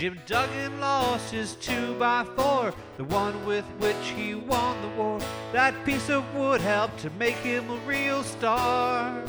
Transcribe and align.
Jim 0.00 0.18
Duggan 0.24 0.80
lost 0.80 1.30
his 1.30 1.56
2 1.56 1.94
by 1.98 2.24
4 2.34 2.72
the 2.96 3.04
one 3.04 3.44
with 3.44 3.66
which 3.80 4.08
he 4.16 4.34
won 4.34 4.80
the 4.80 4.88
war. 4.96 5.20
That 5.52 5.74
piece 5.84 6.08
of 6.08 6.24
wood 6.34 6.62
helped 6.62 7.00
to 7.00 7.10
make 7.18 7.34
him 7.34 7.68
a 7.68 7.76
real 7.80 8.22
star. 8.22 9.22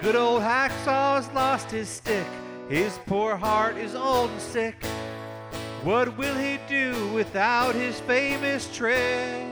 Good 0.00 0.16
old 0.16 0.42
Hacksaw's 0.42 1.32
lost 1.34 1.70
his 1.70 1.88
stick, 1.88 2.26
his 2.68 2.98
poor 3.06 3.36
heart 3.36 3.76
is 3.76 3.94
old 3.94 4.30
and 4.30 4.40
sick. 4.40 4.74
What 5.84 6.18
will 6.18 6.34
he 6.34 6.58
do 6.68 7.06
without 7.14 7.76
his 7.76 8.00
famous 8.00 8.68
trick? 8.76 9.46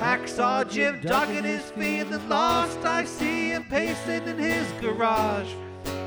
Hacksaw 0.00 0.68
Jim 0.68 1.00
Duggan 1.02 1.44
is 1.44 1.70
feeling 1.70 2.28
lost. 2.28 2.80
I 2.80 3.04
see 3.04 3.50
him 3.50 3.64
pacing 3.70 4.26
in 4.26 4.38
his 4.38 4.66
garage, 4.80 5.52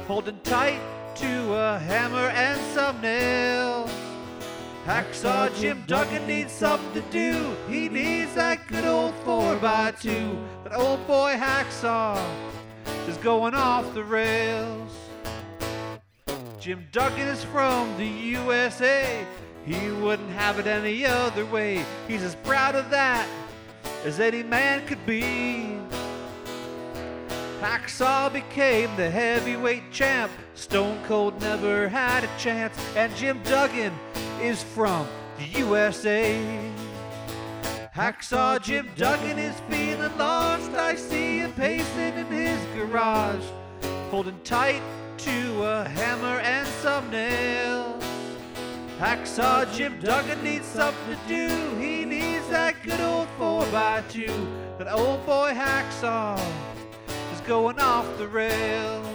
holding 0.08 0.42
tight 0.42 0.82
to 1.20 1.54
a 1.54 1.78
hammer 1.80 2.30
and 2.30 2.58
some 2.74 3.02
nails. 3.02 3.92
Hacksaw 4.86 5.54
Jim 5.60 5.84
Duggan 5.86 6.26
needs 6.26 6.54
something 6.54 6.94
to 6.94 7.02
do. 7.12 7.54
He 7.68 7.90
needs 7.90 8.34
that 8.36 8.66
good 8.68 8.86
old 8.86 9.14
4x2. 9.26 10.64
That 10.64 10.76
old 10.76 11.06
boy 11.08 11.34
Hacksaw 11.34 12.18
is 13.10 13.18
going 13.18 13.54
off 13.54 13.94
the 13.94 14.04
rails. 14.04 14.92
Jim 16.58 16.88
Duggan 16.94 17.28
is 17.28 17.44
from 17.44 17.98
the 17.98 18.08
USA. 18.08 19.26
He 19.66 19.92
wouldn't 19.92 20.32
have 20.32 20.58
it 20.58 20.68
any 20.68 21.06
other 21.06 21.46
way. 21.46 21.84
He's 22.08 22.24
as 22.24 22.36
proud 22.36 22.76
of 22.76 22.90
that 22.92 23.28
as 24.06 24.22
any 24.22 24.42
man 24.42 24.88
could 24.88 25.06
be. 25.06 25.79
Hacksaw 27.62 28.32
became 28.32 28.90
the 28.96 29.10
heavyweight 29.10 29.92
champ. 29.92 30.32
Stone 30.54 31.04
Cold 31.04 31.42
never 31.42 31.90
had 31.90 32.24
a 32.24 32.30
chance. 32.38 32.74
And 32.96 33.14
Jim 33.18 33.42
Duggan 33.44 33.94
is 34.42 34.64
from 34.64 35.06
the 35.38 35.60
USA. 35.60 36.42
Hacksaw 37.94 38.62
Jim 38.62 38.90
Duggan 38.96 39.38
is 39.38 39.60
feeling 39.70 40.18
lost. 40.18 40.72
I 40.72 40.96
see 40.96 41.40
him 41.40 41.52
pacing 41.52 42.18
in 42.18 42.28
his 42.28 42.60
garage, 42.76 43.44
holding 44.10 44.40
tight 44.46 44.82
to 45.18 45.64
a 45.64 45.90
hammer 45.90 46.40
and 46.40 46.66
some 46.66 47.12
nails. 47.12 48.02
Hacksaw 49.00 49.70
Jim 49.76 50.00
Duggan 50.00 50.42
needs 50.46 50.66
something 50.66 51.18
to 51.18 51.28
do. 51.28 51.76
He 51.78 52.06
needs 52.06 52.48
that 52.48 52.82
good 52.84 53.02
old 53.02 53.28
4x2. 53.38 54.78
That 54.78 54.94
old 54.94 55.26
boy 55.26 55.52
Hacksaw 55.54 56.40
going 57.50 57.80
off 57.80 58.06
the 58.20 58.28
rails. 58.28 59.08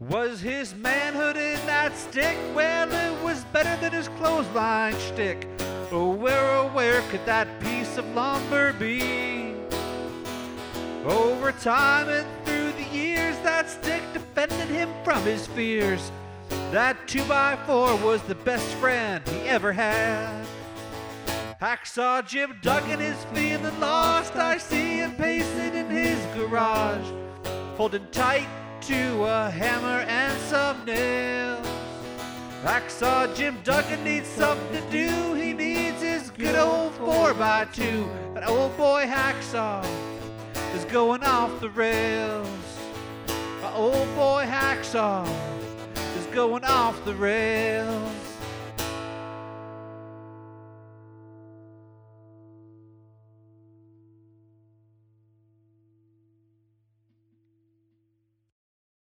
Was 0.00 0.40
his 0.40 0.74
manhood 0.74 1.36
in 1.36 1.64
that 1.66 1.96
stick? 1.96 2.36
Well, 2.56 2.90
it 2.90 3.22
was 3.24 3.44
better 3.52 3.80
than 3.80 3.92
his 3.92 4.08
clothesline 4.18 4.94
stick. 4.94 5.46
Oh, 5.92 6.10
where, 6.10 6.50
oh, 6.56 6.70
where 6.72 7.02
could 7.02 7.24
that 7.26 7.46
piece 7.60 7.98
of 7.98 8.14
lumber 8.16 8.72
be? 8.72 9.54
Over 11.04 11.52
time 11.52 12.08
and 12.08 12.26
through 12.44 12.53
that 13.44 13.68
stick 13.68 14.02
defended 14.12 14.68
him 14.68 14.88
from 15.04 15.22
his 15.22 15.46
fears. 15.46 16.10
That 16.72 16.96
2x4 17.06 18.02
was 18.02 18.22
the 18.22 18.34
best 18.34 18.66
friend 18.76 19.22
he 19.28 19.40
ever 19.42 19.72
had. 19.72 20.44
Hacksaw 21.60 22.26
Jim 22.26 22.56
Duggan 22.62 23.00
is 23.00 23.22
feeling 23.32 23.78
lost. 23.80 24.34
I 24.34 24.58
see 24.58 24.96
him 24.96 25.14
pacing 25.14 25.74
in 25.74 25.88
his 25.88 26.18
garage, 26.34 27.06
holding 27.76 28.06
tight 28.10 28.48
to 28.82 29.24
a 29.24 29.50
hammer 29.50 30.04
and 30.08 30.38
some 30.40 30.84
nails. 30.84 31.66
Hacksaw 32.62 33.36
Jim 33.36 33.58
Duggan 33.62 34.02
needs 34.04 34.26
something 34.26 34.82
to 34.82 34.90
do. 34.90 35.34
He 35.34 35.52
needs 35.52 36.00
his 36.00 36.30
good 36.30 36.56
old 36.56 36.92
4x2. 36.94 38.34
That 38.34 38.48
old 38.48 38.74
boy 38.76 39.04
Hacksaw 39.06 39.86
is 40.74 40.84
going 40.86 41.22
off 41.22 41.60
the 41.60 41.70
rails. 41.70 42.73
Old 43.74 44.14
boy 44.14 44.46
Hacksaw 44.46 45.26
is 46.16 46.26
going 46.26 46.62
off 46.62 47.04
the 47.04 47.14
rails. 47.14 48.33